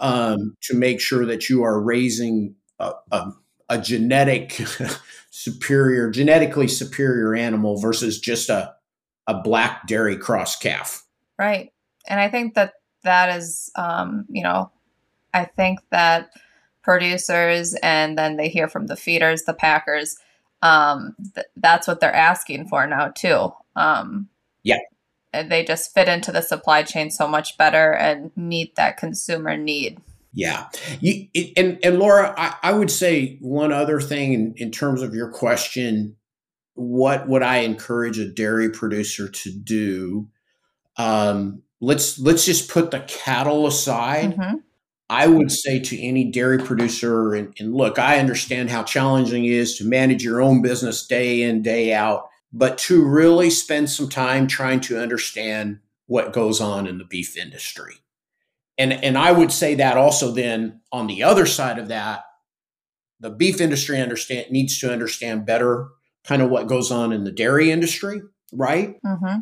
um, 0.00 0.54
to 0.62 0.74
make 0.74 1.00
sure 1.00 1.24
that 1.24 1.48
you 1.48 1.62
are 1.62 1.80
raising 1.80 2.54
a, 2.78 2.92
a, 3.10 3.32
a 3.68 3.80
genetic 3.80 4.60
superior, 5.30 6.10
genetically 6.10 6.68
superior 6.68 7.34
animal 7.34 7.78
versus 7.78 8.18
just 8.20 8.48
a 8.48 8.74
a 9.26 9.34
black 9.34 9.86
dairy 9.86 10.16
cross 10.16 10.56
calf. 10.56 11.04
Right. 11.38 11.72
And 12.08 12.20
I 12.20 12.28
think 12.28 12.54
that 12.54 12.74
that 13.02 13.36
is, 13.36 13.70
um, 13.76 14.24
you 14.28 14.42
know, 14.42 14.70
I 15.34 15.44
think 15.44 15.80
that 15.90 16.30
producers 16.82 17.74
and 17.82 18.16
then 18.16 18.36
they 18.36 18.48
hear 18.48 18.68
from 18.68 18.86
the 18.86 18.96
feeders, 18.96 19.42
the 19.42 19.54
packers, 19.54 20.16
um, 20.62 21.14
th- 21.34 21.46
that's 21.56 21.88
what 21.88 22.00
they're 22.00 22.14
asking 22.14 22.68
for 22.68 22.86
now, 22.86 23.08
too. 23.08 23.52
Um, 23.74 24.28
yeah. 24.62 24.78
They 25.32 25.64
just 25.64 25.92
fit 25.92 26.08
into 26.08 26.32
the 26.32 26.40
supply 26.40 26.82
chain 26.82 27.10
so 27.10 27.28
much 27.28 27.58
better 27.58 27.92
and 27.92 28.30
meet 28.36 28.76
that 28.76 28.96
consumer 28.96 29.56
need. 29.56 30.00
Yeah. 30.36 30.66
You, 31.00 31.28
it, 31.32 31.54
and, 31.56 31.78
and 31.82 31.98
Laura, 31.98 32.34
I, 32.36 32.54
I 32.62 32.72
would 32.72 32.90
say 32.90 33.38
one 33.40 33.72
other 33.72 34.00
thing 34.00 34.34
in, 34.34 34.54
in 34.58 34.70
terms 34.70 35.00
of 35.00 35.14
your 35.14 35.30
question 35.30 36.16
what 36.74 37.26
would 37.26 37.42
I 37.42 37.58
encourage 37.58 38.18
a 38.18 38.28
dairy 38.28 38.68
producer 38.68 39.28
to 39.30 39.50
do? 39.50 40.28
Um, 40.98 41.62
let's 41.80 42.18
let's 42.18 42.44
just 42.44 42.70
put 42.70 42.90
the 42.90 43.00
cattle 43.00 43.66
aside. 43.66 44.36
Mm-hmm. 44.36 44.56
I 45.08 45.26
would 45.26 45.50
say 45.50 45.78
to 45.78 45.98
any 46.02 46.30
dairy 46.30 46.58
producer, 46.58 47.32
and, 47.32 47.54
and 47.58 47.74
look, 47.74 47.98
I 47.98 48.18
understand 48.18 48.70
how 48.70 48.82
challenging 48.82 49.44
it 49.46 49.52
is 49.52 49.78
to 49.78 49.84
manage 49.84 50.22
your 50.22 50.42
own 50.42 50.60
business 50.60 51.06
day 51.06 51.42
in 51.42 51.62
day 51.62 51.94
out, 51.94 52.28
but 52.52 52.76
to 52.78 53.02
really 53.02 53.48
spend 53.48 53.88
some 53.88 54.10
time 54.10 54.46
trying 54.46 54.80
to 54.80 55.00
understand 55.00 55.78
what 56.06 56.32
goes 56.32 56.60
on 56.60 56.86
in 56.86 56.98
the 56.98 57.04
beef 57.04 57.38
industry. 57.38 57.94
And 58.78 58.92
and 58.92 59.16
I 59.16 59.32
would 59.32 59.52
say 59.52 59.74
that 59.76 59.96
also 59.96 60.30
then 60.30 60.80
on 60.92 61.06
the 61.06 61.22
other 61.22 61.46
side 61.46 61.78
of 61.78 61.88
that, 61.88 62.24
the 63.20 63.30
beef 63.30 63.60
industry 63.60 64.00
understand 64.00 64.50
needs 64.50 64.78
to 64.80 64.92
understand 64.92 65.46
better 65.46 65.88
kind 66.24 66.42
of 66.42 66.50
what 66.50 66.66
goes 66.66 66.90
on 66.90 67.12
in 67.12 67.24
the 67.24 67.32
dairy 67.32 67.70
industry, 67.70 68.20
right? 68.52 69.00
Mm-hmm. 69.02 69.40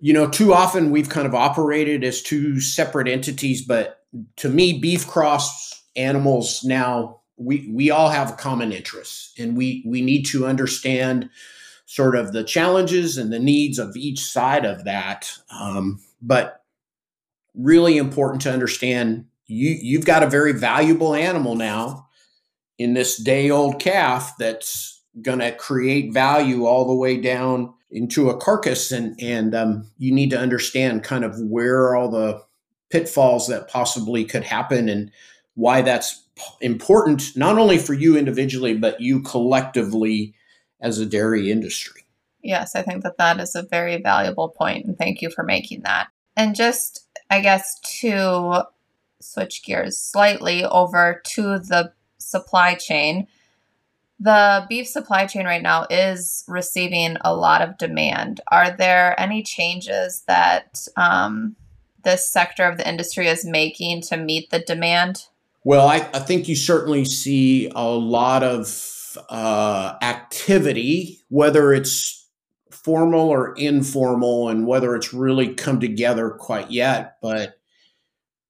You 0.00 0.12
know, 0.12 0.28
too 0.28 0.52
often 0.52 0.90
we've 0.90 1.08
kind 1.08 1.26
of 1.26 1.34
operated 1.34 2.02
as 2.02 2.22
two 2.22 2.60
separate 2.60 3.08
entities, 3.08 3.64
but 3.64 4.00
to 4.36 4.48
me, 4.48 4.78
beef 4.78 5.06
cross 5.06 5.82
animals 5.96 6.64
now 6.64 7.20
we 7.36 7.70
we 7.72 7.90
all 7.90 8.10
have 8.10 8.36
common 8.36 8.72
interests, 8.72 9.32
and 9.38 9.56
we 9.56 9.84
we 9.86 10.02
need 10.02 10.24
to 10.24 10.46
understand 10.46 11.30
sort 11.86 12.16
of 12.16 12.32
the 12.32 12.44
challenges 12.44 13.18
and 13.18 13.32
the 13.32 13.38
needs 13.38 13.78
of 13.78 13.96
each 13.96 14.20
side 14.20 14.64
of 14.64 14.84
that. 14.84 15.30
Um, 15.50 16.00
but 16.22 16.63
really 17.54 17.96
important 17.96 18.42
to 18.42 18.52
understand 18.52 19.26
you 19.46 19.70
you've 19.70 20.06
got 20.06 20.22
a 20.22 20.30
very 20.30 20.52
valuable 20.52 21.14
animal 21.14 21.54
now 21.54 22.08
in 22.78 22.94
this 22.94 23.16
day 23.16 23.50
old 23.50 23.78
calf 23.78 24.34
that's 24.38 25.02
going 25.22 25.38
to 25.38 25.52
create 25.52 26.12
value 26.12 26.66
all 26.66 26.86
the 26.86 26.94
way 26.94 27.16
down 27.16 27.72
into 27.90 28.28
a 28.28 28.36
carcass. 28.36 28.90
And 28.90 29.18
and 29.20 29.54
um, 29.54 29.90
you 29.98 30.12
need 30.12 30.30
to 30.30 30.38
understand 30.38 31.04
kind 31.04 31.24
of 31.24 31.38
where 31.40 31.94
all 31.94 32.10
the 32.10 32.42
pitfalls 32.90 33.48
that 33.48 33.68
possibly 33.68 34.24
could 34.24 34.44
happen 34.44 34.88
and 34.88 35.10
why 35.54 35.82
that's 35.82 36.22
important 36.60 37.36
not 37.36 37.58
only 37.58 37.78
for 37.78 37.94
you 37.94 38.16
individually 38.16 38.74
but 38.76 39.00
you 39.00 39.22
collectively 39.22 40.34
as 40.80 40.98
a 40.98 41.06
dairy 41.06 41.50
industry. 41.50 42.02
Yes 42.42 42.74
i 42.74 42.82
think 42.82 43.02
that 43.04 43.16
that 43.18 43.40
is 43.40 43.54
a 43.54 43.62
very 43.62 44.02
valuable 44.02 44.48
point 44.48 44.84
and 44.84 44.98
thank 44.98 45.22
you 45.22 45.30
for 45.30 45.44
making 45.44 45.82
that. 45.82 46.08
And 46.36 46.56
just 46.56 47.03
i 47.34 47.40
guess 47.40 47.78
to 48.00 48.62
switch 49.20 49.62
gears 49.64 49.98
slightly 49.98 50.64
over 50.64 51.20
to 51.24 51.58
the 51.58 51.92
supply 52.18 52.74
chain 52.74 53.26
The 54.20 54.64
beef 54.68 54.86
supply 54.86 55.26
chain 55.26 55.44
right 55.44 55.62
now 55.62 55.86
is 55.90 56.44
receiving 56.46 57.16
a 57.20 57.34
lot 57.34 57.62
of 57.62 57.76
demand. 57.76 58.40
Are 58.50 58.70
there 58.70 59.18
any 59.20 59.42
changes 59.42 60.22
that 60.26 60.86
um, 60.96 61.56
this 62.04 62.32
sector 62.32 62.64
of 62.64 62.78
the 62.78 62.88
industry 62.88 63.26
is 63.28 63.44
making 63.44 64.02
to 64.02 64.16
meet 64.16 64.50
the 64.50 64.60
demand? 64.60 65.26
Well, 65.64 65.88
I, 65.88 66.08
I 66.14 66.20
think 66.20 66.48
you 66.48 66.56
certainly 66.56 67.04
see 67.04 67.70
a 67.74 67.88
lot 67.88 68.42
of 68.42 69.18
uh, 69.28 69.96
activity, 70.00 71.20
whether 71.28 71.72
it's 71.72 72.23
formal 72.84 73.28
or 73.28 73.54
informal, 73.54 74.48
and 74.48 74.66
whether 74.66 74.94
it's 74.94 75.14
really 75.14 75.54
come 75.54 75.80
together 75.80 76.30
quite 76.30 76.70
yet, 76.70 77.16
but 77.22 77.54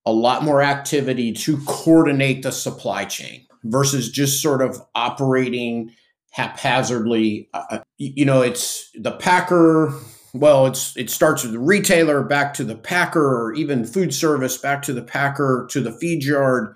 a 0.04 0.12
lot 0.12 0.42
more 0.42 0.60
activity 0.60 1.32
to 1.32 1.58
coordinate 1.66 2.42
the 2.42 2.52
supply 2.52 3.04
chain 3.04 3.46
versus 3.64 4.10
just 4.10 4.42
sort 4.42 4.60
of 4.60 4.82
operating 4.94 5.90
haphazardly. 6.32 7.48
Uh, 7.54 7.64
uh 7.70 7.78
you 7.96 8.24
know, 8.24 8.42
it's 8.42 8.90
the 8.94 9.12
packer 9.12 9.94
well, 10.34 10.66
it's 10.66 10.96
it 10.96 11.10
starts 11.10 11.44
with 11.44 11.52
the 11.52 11.60
retailer 11.60 12.22
back 12.22 12.54
to 12.54 12.64
the 12.64 12.74
packer, 12.74 13.24
or 13.24 13.54
even 13.54 13.84
food 13.84 14.12
service 14.12 14.58
back 14.58 14.82
to 14.82 14.92
the 14.92 15.02
packer 15.02 15.66
to 15.70 15.80
the 15.80 15.92
feed 15.92 16.24
yard. 16.24 16.74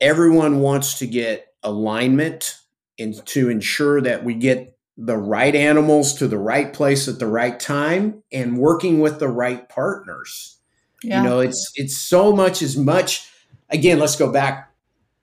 Everyone 0.00 0.60
wants 0.60 0.98
to 1.00 1.06
get 1.06 1.48
alignment 1.62 2.56
and 2.98 3.14
to 3.26 3.50
ensure 3.50 4.00
that 4.00 4.24
we 4.24 4.34
get 4.34 4.77
the 4.98 5.16
right 5.16 5.54
animals 5.54 6.12
to 6.14 6.28
the 6.28 6.38
right 6.38 6.72
place 6.72 7.08
at 7.08 7.18
the 7.18 7.26
right 7.26 7.58
time 7.58 8.22
and 8.32 8.58
working 8.58 9.00
with 9.00 9.18
the 9.18 9.28
right 9.28 9.68
partners. 9.68 10.58
Yeah. 11.02 11.22
You 11.22 11.28
know, 11.28 11.40
it's 11.40 11.72
it's 11.76 11.96
so 11.96 12.34
much 12.34 12.60
as 12.60 12.76
much. 12.76 13.30
Again, 13.70 13.98
let's 13.98 14.16
go 14.16 14.30
back. 14.30 14.74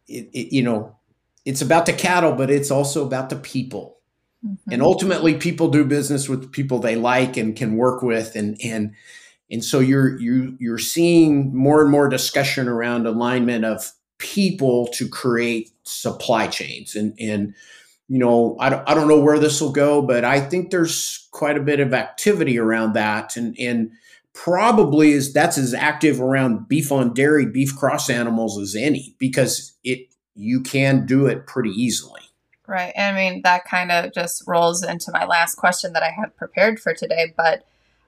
It, 0.08 0.30
it, 0.34 0.56
you 0.56 0.64
know, 0.64 0.96
it's 1.44 1.62
about 1.62 1.86
the 1.86 1.94
cattle, 1.94 2.32
but 2.34 2.50
it's 2.50 2.72
also 2.72 3.06
about 3.06 3.30
the 3.30 3.36
people 3.36 3.96
Mm-hmm. 4.46 4.74
And 4.74 4.82
ultimately 4.82 5.36
people 5.36 5.70
do 5.70 5.86
business 5.86 6.30
with 6.30 6.52
people 6.52 6.80
they 6.80 6.96
like 6.96 7.38
and 7.38 7.56
can 7.56 7.78
work 7.78 8.02
with 8.02 8.36
and 8.36 8.58
and 8.64 8.94
and 9.50 9.64
so 9.64 9.80
you're 9.80 10.20
you 10.20 10.56
you're 10.60 10.78
seeing 10.78 11.56
more 11.56 11.82
and 11.82 11.92
more 11.92 12.10
discussion 12.10 12.68
around 12.68 13.08
alignment 13.08 13.66
of 13.66 13.92
people 14.18 14.88
to 14.88 15.08
create 15.08 15.72
supply 15.84 16.48
chains 16.48 16.96
and 16.96 17.16
and 17.20 17.56
you 18.08 18.20
know 18.20 18.56
I 18.60 18.70
don't, 18.70 18.90
I 18.90 18.94
don't 18.94 19.08
know 19.08 19.20
where 19.20 19.40
this 19.40 19.62
will 19.62 19.72
go 19.72 20.02
but 20.02 20.24
I 20.24 20.40
think 20.40 20.72
there's 20.72 21.28
quite 21.32 21.58
a 21.58 21.64
bit 21.64 21.80
of 21.80 21.94
activity 21.94 22.58
around 22.60 22.94
that 22.94 23.36
and 23.36 23.56
and 23.60 23.92
probably 24.34 25.12
is 25.12 25.34
that's 25.34 25.58
as 25.58 25.74
active 25.74 26.20
around 26.20 26.68
beef 26.68 26.92
on 26.92 27.14
dairy 27.14 27.46
beef 27.46 27.76
cross 27.76 28.10
animals 28.10 28.60
as 28.60 28.76
any 28.76 29.16
because 29.18 29.78
it 29.84 30.08
you 30.36 30.62
can 30.62 31.06
do 31.06 31.26
it 31.26 31.48
pretty 31.48 31.72
easily 31.72 32.22
Right. 32.68 32.94
And 32.96 33.16
I 33.16 33.20
mean, 33.20 33.42
that 33.44 33.66
kind 33.66 33.92
of 33.92 34.14
just 34.14 34.44
rolls 34.48 34.84
into 34.84 35.12
my 35.12 35.26
last 35.26 35.56
question 35.56 35.94
that 35.94 36.04
I 36.04 36.10
had 36.10 36.36
prepared 36.36 36.80
for 36.80 36.94
today. 36.94 37.34
But, 37.38 37.66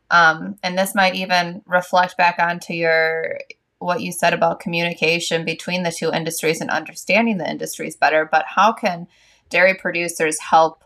um, 0.09 0.57
and 0.63 0.77
this 0.77 0.95
might 0.95 1.15
even 1.15 1.61
reflect 1.65 2.17
back 2.17 2.39
onto 2.39 2.73
your, 2.73 3.39
what 3.79 4.01
you 4.01 4.11
said 4.11 4.33
about 4.33 4.59
communication 4.59 5.45
between 5.45 5.83
the 5.83 5.91
two 5.91 6.11
industries 6.11 6.59
and 6.59 6.71
understanding 6.71 7.37
the 7.37 7.49
industries 7.49 7.95
better. 7.95 8.27
But 8.29 8.45
how 8.47 8.73
can 8.73 9.07
dairy 9.49 9.75
producers 9.75 10.39
help 10.39 10.83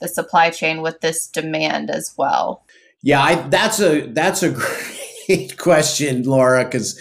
the 0.00 0.08
supply 0.08 0.50
chain 0.50 0.82
with 0.82 1.00
this 1.00 1.26
demand 1.26 1.90
as 1.90 2.14
well? 2.16 2.64
Yeah, 3.02 3.22
I, 3.22 3.34
that's 3.48 3.80
a, 3.80 4.06
that's 4.06 4.42
a 4.42 4.50
great 5.26 5.56
question, 5.58 6.22
Laura, 6.24 6.64
because 6.64 7.00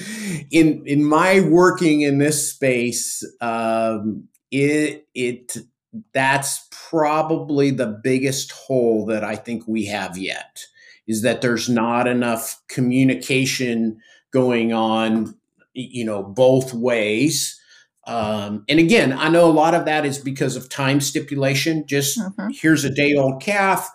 in, 0.51 0.83
in 0.85 1.03
my 1.03 1.41
working 1.41 2.01
in 2.01 2.17
this 2.17 2.51
space, 2.51 3.23
um, 3.41 4.27
it, 4.51 5.07
it, 5.13 5.57
that's 6.13 6.67
probably 6.71 7.71
the 7.71 7.99
biggest 8.03 8.51
hole 8.51 9.05
that 9.05 9.23
I 9.23 9.35
think 9.35 9.67
we 9.67 9.85
have 9.85 10.17
yet 10.17 10.65
is 11.07 11.21
that 11.23 11.41
there's 11.41 11.67
not 11.67 12.07
enough 12.07 12.61
communication 12.67 13.99
going 14.31 14.71
on, 14.71 15.35
you 15.73 16.05
know, 16.05 16.23
both 16.23 16.73
ways. 16.73 17.59
Um, 18.07 18.65
and 18.67 18.79
again, 18.79 19.13
I 19.13 19.29
know 19.29 19.49
a 19.49 19.53
lot 19.53 19.73
of 19.73 19.85
that 19.85 20.05
is 20.05 20.17
because 20.17 20.55
of 20.55 20.69
time 20.69 21.01
stipulation. 21.01 21.85
Just 21.85 22.19
mm-hmm. 22.19 22.49
here's 22.51 22.83
a 22.83 22.89
day 22.89 23.15
old 23.15 23.41
calf, 23.41 23.89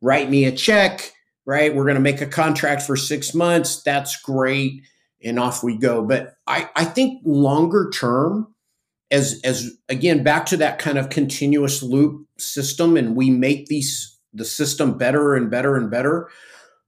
write 0.00 0.30
me 0.30 0.44
a 0.44 0.52
check, 0.52 1.12
right? 1.46 1.74
We're 1.74 1.84
going 1.84 1.96
to 1.96 2.00
make 2.00 2.20
a 2.20 2.26
contract 2.26 2.82
for 2.82 2.96
six 2.96 3.34
months. 3.34 3.82
That's 3.82 4.20
great. 4.22 4.82
And 5.22 5.38
off 5.38 5.62
we 5.62 5.76
go. 5.76 6.02
But 6.02 6.36
I, 6.46 6.70
I 6.76 6.84
think 6.84 7.22
longer 7.24 7.90
term, 7.90 8.54
as 9.10 9.40
as 9.44 9.70
again 9.88 10.22
back 10.22 10.46
to 10.46 10.56
that 10.56 10.78
kind 10.78 10.98
of 10.98 11.10
continuous 11.10 11.82
loop 11.82 12.26
system 12.38 12.96
and 12.96 13.16
we 13.16 13.30
make 13.30 13.66
these 13.66 14.18
the 14.32 14.44
system 14.44 14.96
better 14.96 15.34
and 15.34 15.50
better 15.50 15.76
and 15.76 15.90
better 15.90 16.28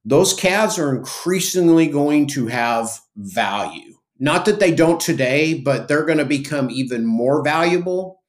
those 0.05 0.35
calves 0.35 0.79
are 0.79 0.95
increasingly 0.95 1.87
going 1.87 2.27
to 2.27 2.47
have 2.47 3.01
value 3.17 3.97
not 4.23 4.47
that 4.47 4.61
they 4.61 4.73
don't 4.73 5.01
today 5.01 5.53
but 5.53 5.89
they're 5.89 6.07
going 6.07 6.19
to 6.19 6.25
become 6.25 6.71
even 6.71 7.05
more 7.05 7.43
valuable 7.45 8.23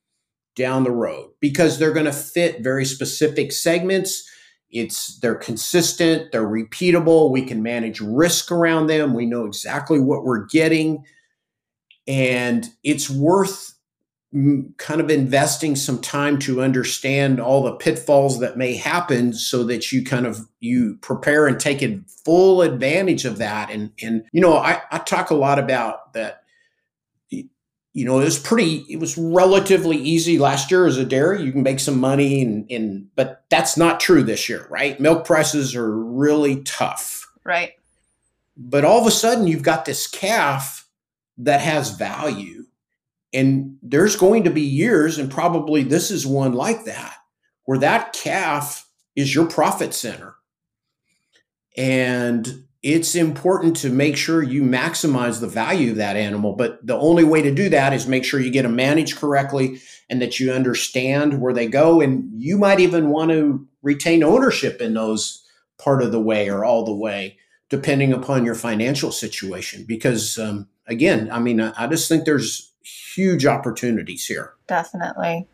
down 0.55 0.83
the 0.83 0.91
road 0.91 1.31
because 1.39 1.77
they're 1.79 1.93
going 1.93 2.05
to 2.05 2.13
fit 2.13 2.63
very 2.63 2.85
specific 2.85 3.51
segments. 3.51 4.29
It's 4.69 5.19
they're 5.19 5.35
consistent 5.35 6.31
they're 6.31 6.47
repeatable 6.47 7.31
we 7.31 7.43
can 7.43 7.61
manage 7.61 8.01
risk 8.01 8.51
around 8.51 8.87
them 8.87 9.13
we 9.13 9.25
know 9.25 9.45
exactly 9.45 9.99
what 9.99 10.23
we're 10.23 10.45
getting. 10.45 11.03
And 12.07 12.67
it's 12.83 13.09
worth 13.09 13.72
kind 14.77 14.99
of 14.99 15.11
investing 15.11 15.75
some 15.75 16.01
time 16.01 16.39
to 16.39 16.61
understand 16.61 17.39
all 17.39 17.61
the 17.61 17.75
pitfalls 17.75 18.39
that 18.39 18.57
may 18.57 18.75
happen 18.75 19.31
so 19.31 19.63
that 19.63 19.91
you 19.91 20.03
kind 20.03 20.25
of 20.25 20.47
you 20.59 20.97
prepare 21.01 21.45
and 21.45 21.59
take 21.59 21.83
full 22.25 22.63
advantage 22.63 23.25
of 23.25 23.37
that. 23.37 23.69
And 23.69 23.91
and 24.01 24.23
you 24.31 24.41
know 24.41 24.57
I, 24.57 24.81
I 24.91 24.97
talk 24.99 25.29
a 25.29 25.35
lot 25.35 25.59
about 25.59 26.13
that 26.13 26.43
you 27.29 28.05
know 28.05 28.19
it 28.19 28.23
was 28.23 28.39
pretty 28.39 28.85
it 28.89 28.99
was 28.99 29.17
relatively 29.19 29.97
easy. 29.97 30.39
Last 30.39 30.71
year 30.71 30.87
as 30.87 30.97
a 30.97 31.05
dairy 31.05 31.43
you 31.43 31.51
can 31.51 31.61
make 31.61 31.79
some 31.79 31.99
money 31.99 32.41
and, 32.41 32.65
and 32.71 33.09
but 33.15 33.43
that's 33.51 33.77
not 33.77 33.99
true 33.99 34.23
this 34.23 34.49
year 34.49 34.65
right? 34.71 34.99
Milk 34.99 35.25
prices 35.25 35.75
are 35.75 35.95
really 35.95 36.63
tough. 36.63 37.29
Right. 37.43 37.73
But 38.57 38.83
all 38.83 38.99
of 38.99 39.05
a 39.05 39.11
sudden 39.11 39.45
you've 39.45 39.61
got 39.61 39.85
this 39.85 40.07
calf 40.07 40.87
that 41.37 41.61
has 41.61 41.91
value 41.91 42.62
and 43.33 43.77
there's 43.81 44.15
going 44.15 44.43
to 44.43 44.51
be 44.51 44.61
years, 44.61 45.17
and 45.17 45.31
probably 45.31 45.83
this 45.83 46.11
is 46.11 46.25
one 46.25 46.53
like 46.53 46.85
that, 46.85 47.15
where 47.65 47.79
that 47.79 48.13
calf 48.13 48.87
is 49.15 49.33
your 49.33 49.47
profit 49.47 49.93
center. 49.93 50.35
And 51.75 52.65
it's 52.83 53.15
important 53.15 53.77
to 53.77 53.89
make 53.89 54.17
sure 54.17 54.43
you 54.43 54.61
maximize 54.61 55.39
the 55.39 55.47
value 55.47 55.91
of 55.91 55.97
that 55.97 56.17
animal. 56.17 56.53
But 56.53 56.85
the 56.85 56.97
only 56.97 57.23
way 57.23 57.41
to 57.41 57.53
do 57.53 57.69
that 57.69 57.93
is 57.93 58.07
make 58.07 58.25
sure 58.25 58.41
you 58.41 58.51
get 58.51 58.63
them 58.63 58.75
managed 58.75 59.17
correctly 59.17 59.79
and 60.09 60.21
that 60.21 60.39
you 60.39 60.51
understand 60.51 61.39
where 61.39 61.53
they 61.53 61.67
go. 61.67 62.01
And 62.01 62.29
you 62.35 62.57
might 62.57 62.81
even 62.81 63.09
want 63.09 63.31
to 63.31 63.65
retain 63.81 64.21
ownership 64.21 64.81
in 64.81 64.93
those 64.93 65.43
part 65.79 66.03
of 66.03 66.11
the 66.11 66.19
way 66.19 66.49
or 66.49 66.65
all 66.65 66.83
the 66.83 66.93
way, 66.93 67.37
depending 67.69 68.11
upon 68.11 68.43
your 68.43 68.55
financial 68.55 69.11
situation. 69.11 69.85
Because, 69.87 70.37
um, 70.37 70.67
again, 70.85 71.29
I 71.31 71.39
mean, 71.39 71.61
I, 71.61 71.71
I 71.77 71.87
just 71.87 72.09
think 72.09 72.25
there's 72.25 72.72
huge 72.83 73.45
opportunities 73.45 74.25
here. 74.25 74.53
Definitely. 74.67 75.47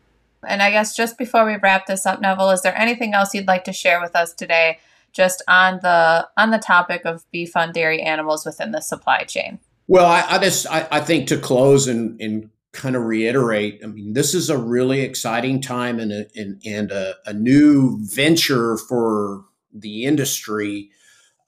And 0.46 0.62
I 0.62 0.70
guess 0.70 0.96
just 0.96 1.18
before 1.18 1.44
we 1.44 1.56
wrap 1.56 1.86
this 1.86 2.06
up, 2.06 2.20
Nevil, 2.20 2.50
is 2.50 2.62
there 2.62 2.76
anything 2.76 3.14
else 3.14 3.34
you'd 3.34 3.46
like 3.46 3.64
to 3.64 3.72
share 3.72 4.00
with 4.00 4.16
us 4.16 4.32
today, 4.32 4.78
just 5.12 5.42
on 5.48 5.80
the 5.82 6.28
on 6.36 6.50
the 6.50 6.58
topic 6.58 7.02
of 7.04 7.30
beef 7.30 7.56
on 7.56 7.72
dairy 7.72 8.00
animals 8.00 8.46
within 8.46 8.70
the 8.72 8.80
supply 8.80 9.24
chain? 9.24 9.58
Well, 9.86 10.06
I, 10.06 10.24
I 10.28 10.38
just 10.38 10.66
I, 10.70 10.86
I, 10.90 11.00
think 11.00 11.26
to 11.28 11.36
close 11.36 11.88
and, 11.88 12.18
and 12.20 12.48
kind 12.72 12.94
of 12.94 13.02
reiterate, 13.02 13.80
I 13.82 13.88
mean, 13.88 14.12
this 14.12 14.34
is 14.34 14.48
a 14.48 14.56
really 14.56 15.00
exciting 15.00 15.60
time 15.60 15.98
and 15.98 16.12
a, 16.12 16.26
and, 16.36 16.62
and 16.64 16.92
a, 16.92 17.16
a 17.26 17.32
new 17.32 17.98
venture 18.02 18.76
for 18.76 19.44
the 19.74 20.04
industry. 20.04 20.90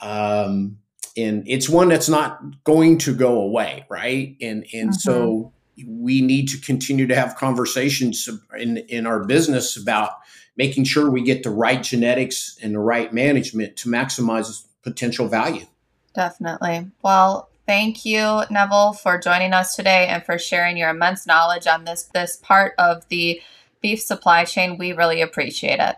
Um, 0.01 0.79
and 1.16 1.45
it's 1.47 1.68
one 1.68 1.88
that's 1.88 2.09
not 2.09 2.40
going 2.64 2.99
to 2.99 3.14
go 3.14 3.40
away, 3.40 3.87
right? 3.88 4.37
And 4.40 4.66
and 4.73 4.90
mm-hmm. 4.90 4.92
so 4.92 5.53
we 5.87 6.21
need 6.21 6.49
to 6.49 6.61
continue 6.61 7.07
to 7.07 7.15
have 7.15 7.37
conversations 7.37 8.29
in, 8.59 8.79
in 8.79 9.07
our 9.07 9.25
business 9.25 9.77
about 9.77 10.13
making 10.57 10.85
sure 10.85 11.11
we 11.11 11.23
get 11.23 11.43
the 11.43 11.51
right 11.51 11.83
genetics 11.83 12.59
and 12.63 12.75
the 12.75 12.79
right 12.79 13.13
management 13.13 13.77
to 13.77 13.89
maximize 13.89 14.67
potential 14.83 15.29
value. 15.29 15.67
Definitely. 16.15 16.91
Well, 17.03 17.49
thank 17.67 18.05
you, 18.05 18.43
Nevil, 18.51 18.93
for 18.93 19.19
joining 19.19 19.53
us 19.55 19.75
today 19.75 20.07
and 20.09 20.25
for 20.25 20.39
sharing 20.39 20.77
your 20.77 20.91
immense 20.91 21.27
knowledge 21.27 21.67
on 21.67 21.85
this 21.85 22.05
this 22.15 22.37
part 22.37 22.75
of 22.79 23.09
the 23.09 23.41
beef 23.81 24.01
supply 24.03 24.45
chain. 24.45 24.77
We 24.77 24.93
really 24.93 25.23
appreciate 25.23 25.81
it. 25.81 25.97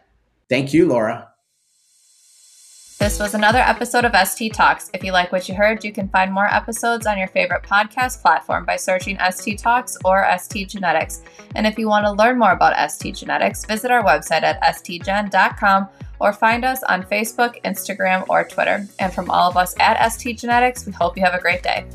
Thank 0.48 0.72
you, 0.72 0.86
Laura. 0.86 1.33
This 2.98 3.18
was 3.18 3.34
another 3.34 3.58
episode 3.58 4.04
of 4.04 4.14
ST 4.28 4.54
Talks. 4.54 4.88
If 4.94 5.02
you 5.02 5.10
like 5.10 5.32
what 5.32 5.48
you 5.48 5.54
heard, 5.54 5.84
you 5.84 5.92
can 5.92 6.08
find 6.08 6.32
more 6.32 6.46
episodes 6.46 7.06
on 7.06 7.18
your 7.18 7.26
favorite 7.26 7.64
podcast 7.64 8.22
platform 8.22 8.64
by 8.64 8.76
searching 8.76 9.18
ST 9.30 9.58
Talks 9.58 9.98
or 10.04 10.24
ST 10.38 10.68
Genetics. 10.68 11.22
And 11.56 11.66
if 11.66 11.76
you 11.76 11.88
want 11.88 12.06
to 12.06 12.12
learn 12.12 12.38
more 12.38 12.52
about 12.52 12.90
ST 12.90 13.16
Genetics, 13.16 13.64
visit 13.64 13.90
our 13.90 14.04
website 14.04 14.44
at 14.44 14.62
stgen.com 14.62 15.88
or 16.20 16.32
find 16.32 16.64
us 16.64 16.84
on 16.84 17.02
Facebook, 17.02 17.60
Instagram, 17.62 18.24
or 18.28 18.44
Twitter. 18.44 18.86
And 19.00 19.12
from 19.12 19.28
all 19.28 19.50
of 19.50 19.56
us 19.56 19.74
at 19.80 20.12
ST 20.12 20.38
Genetics, 20.38 20.86
we 20.86 20.92
hope 20.92 21.16
you 21.16 21.24
have 21.24 21.34
a 21.34 21.40
great 21.40 21.64
day. 21.64 21.86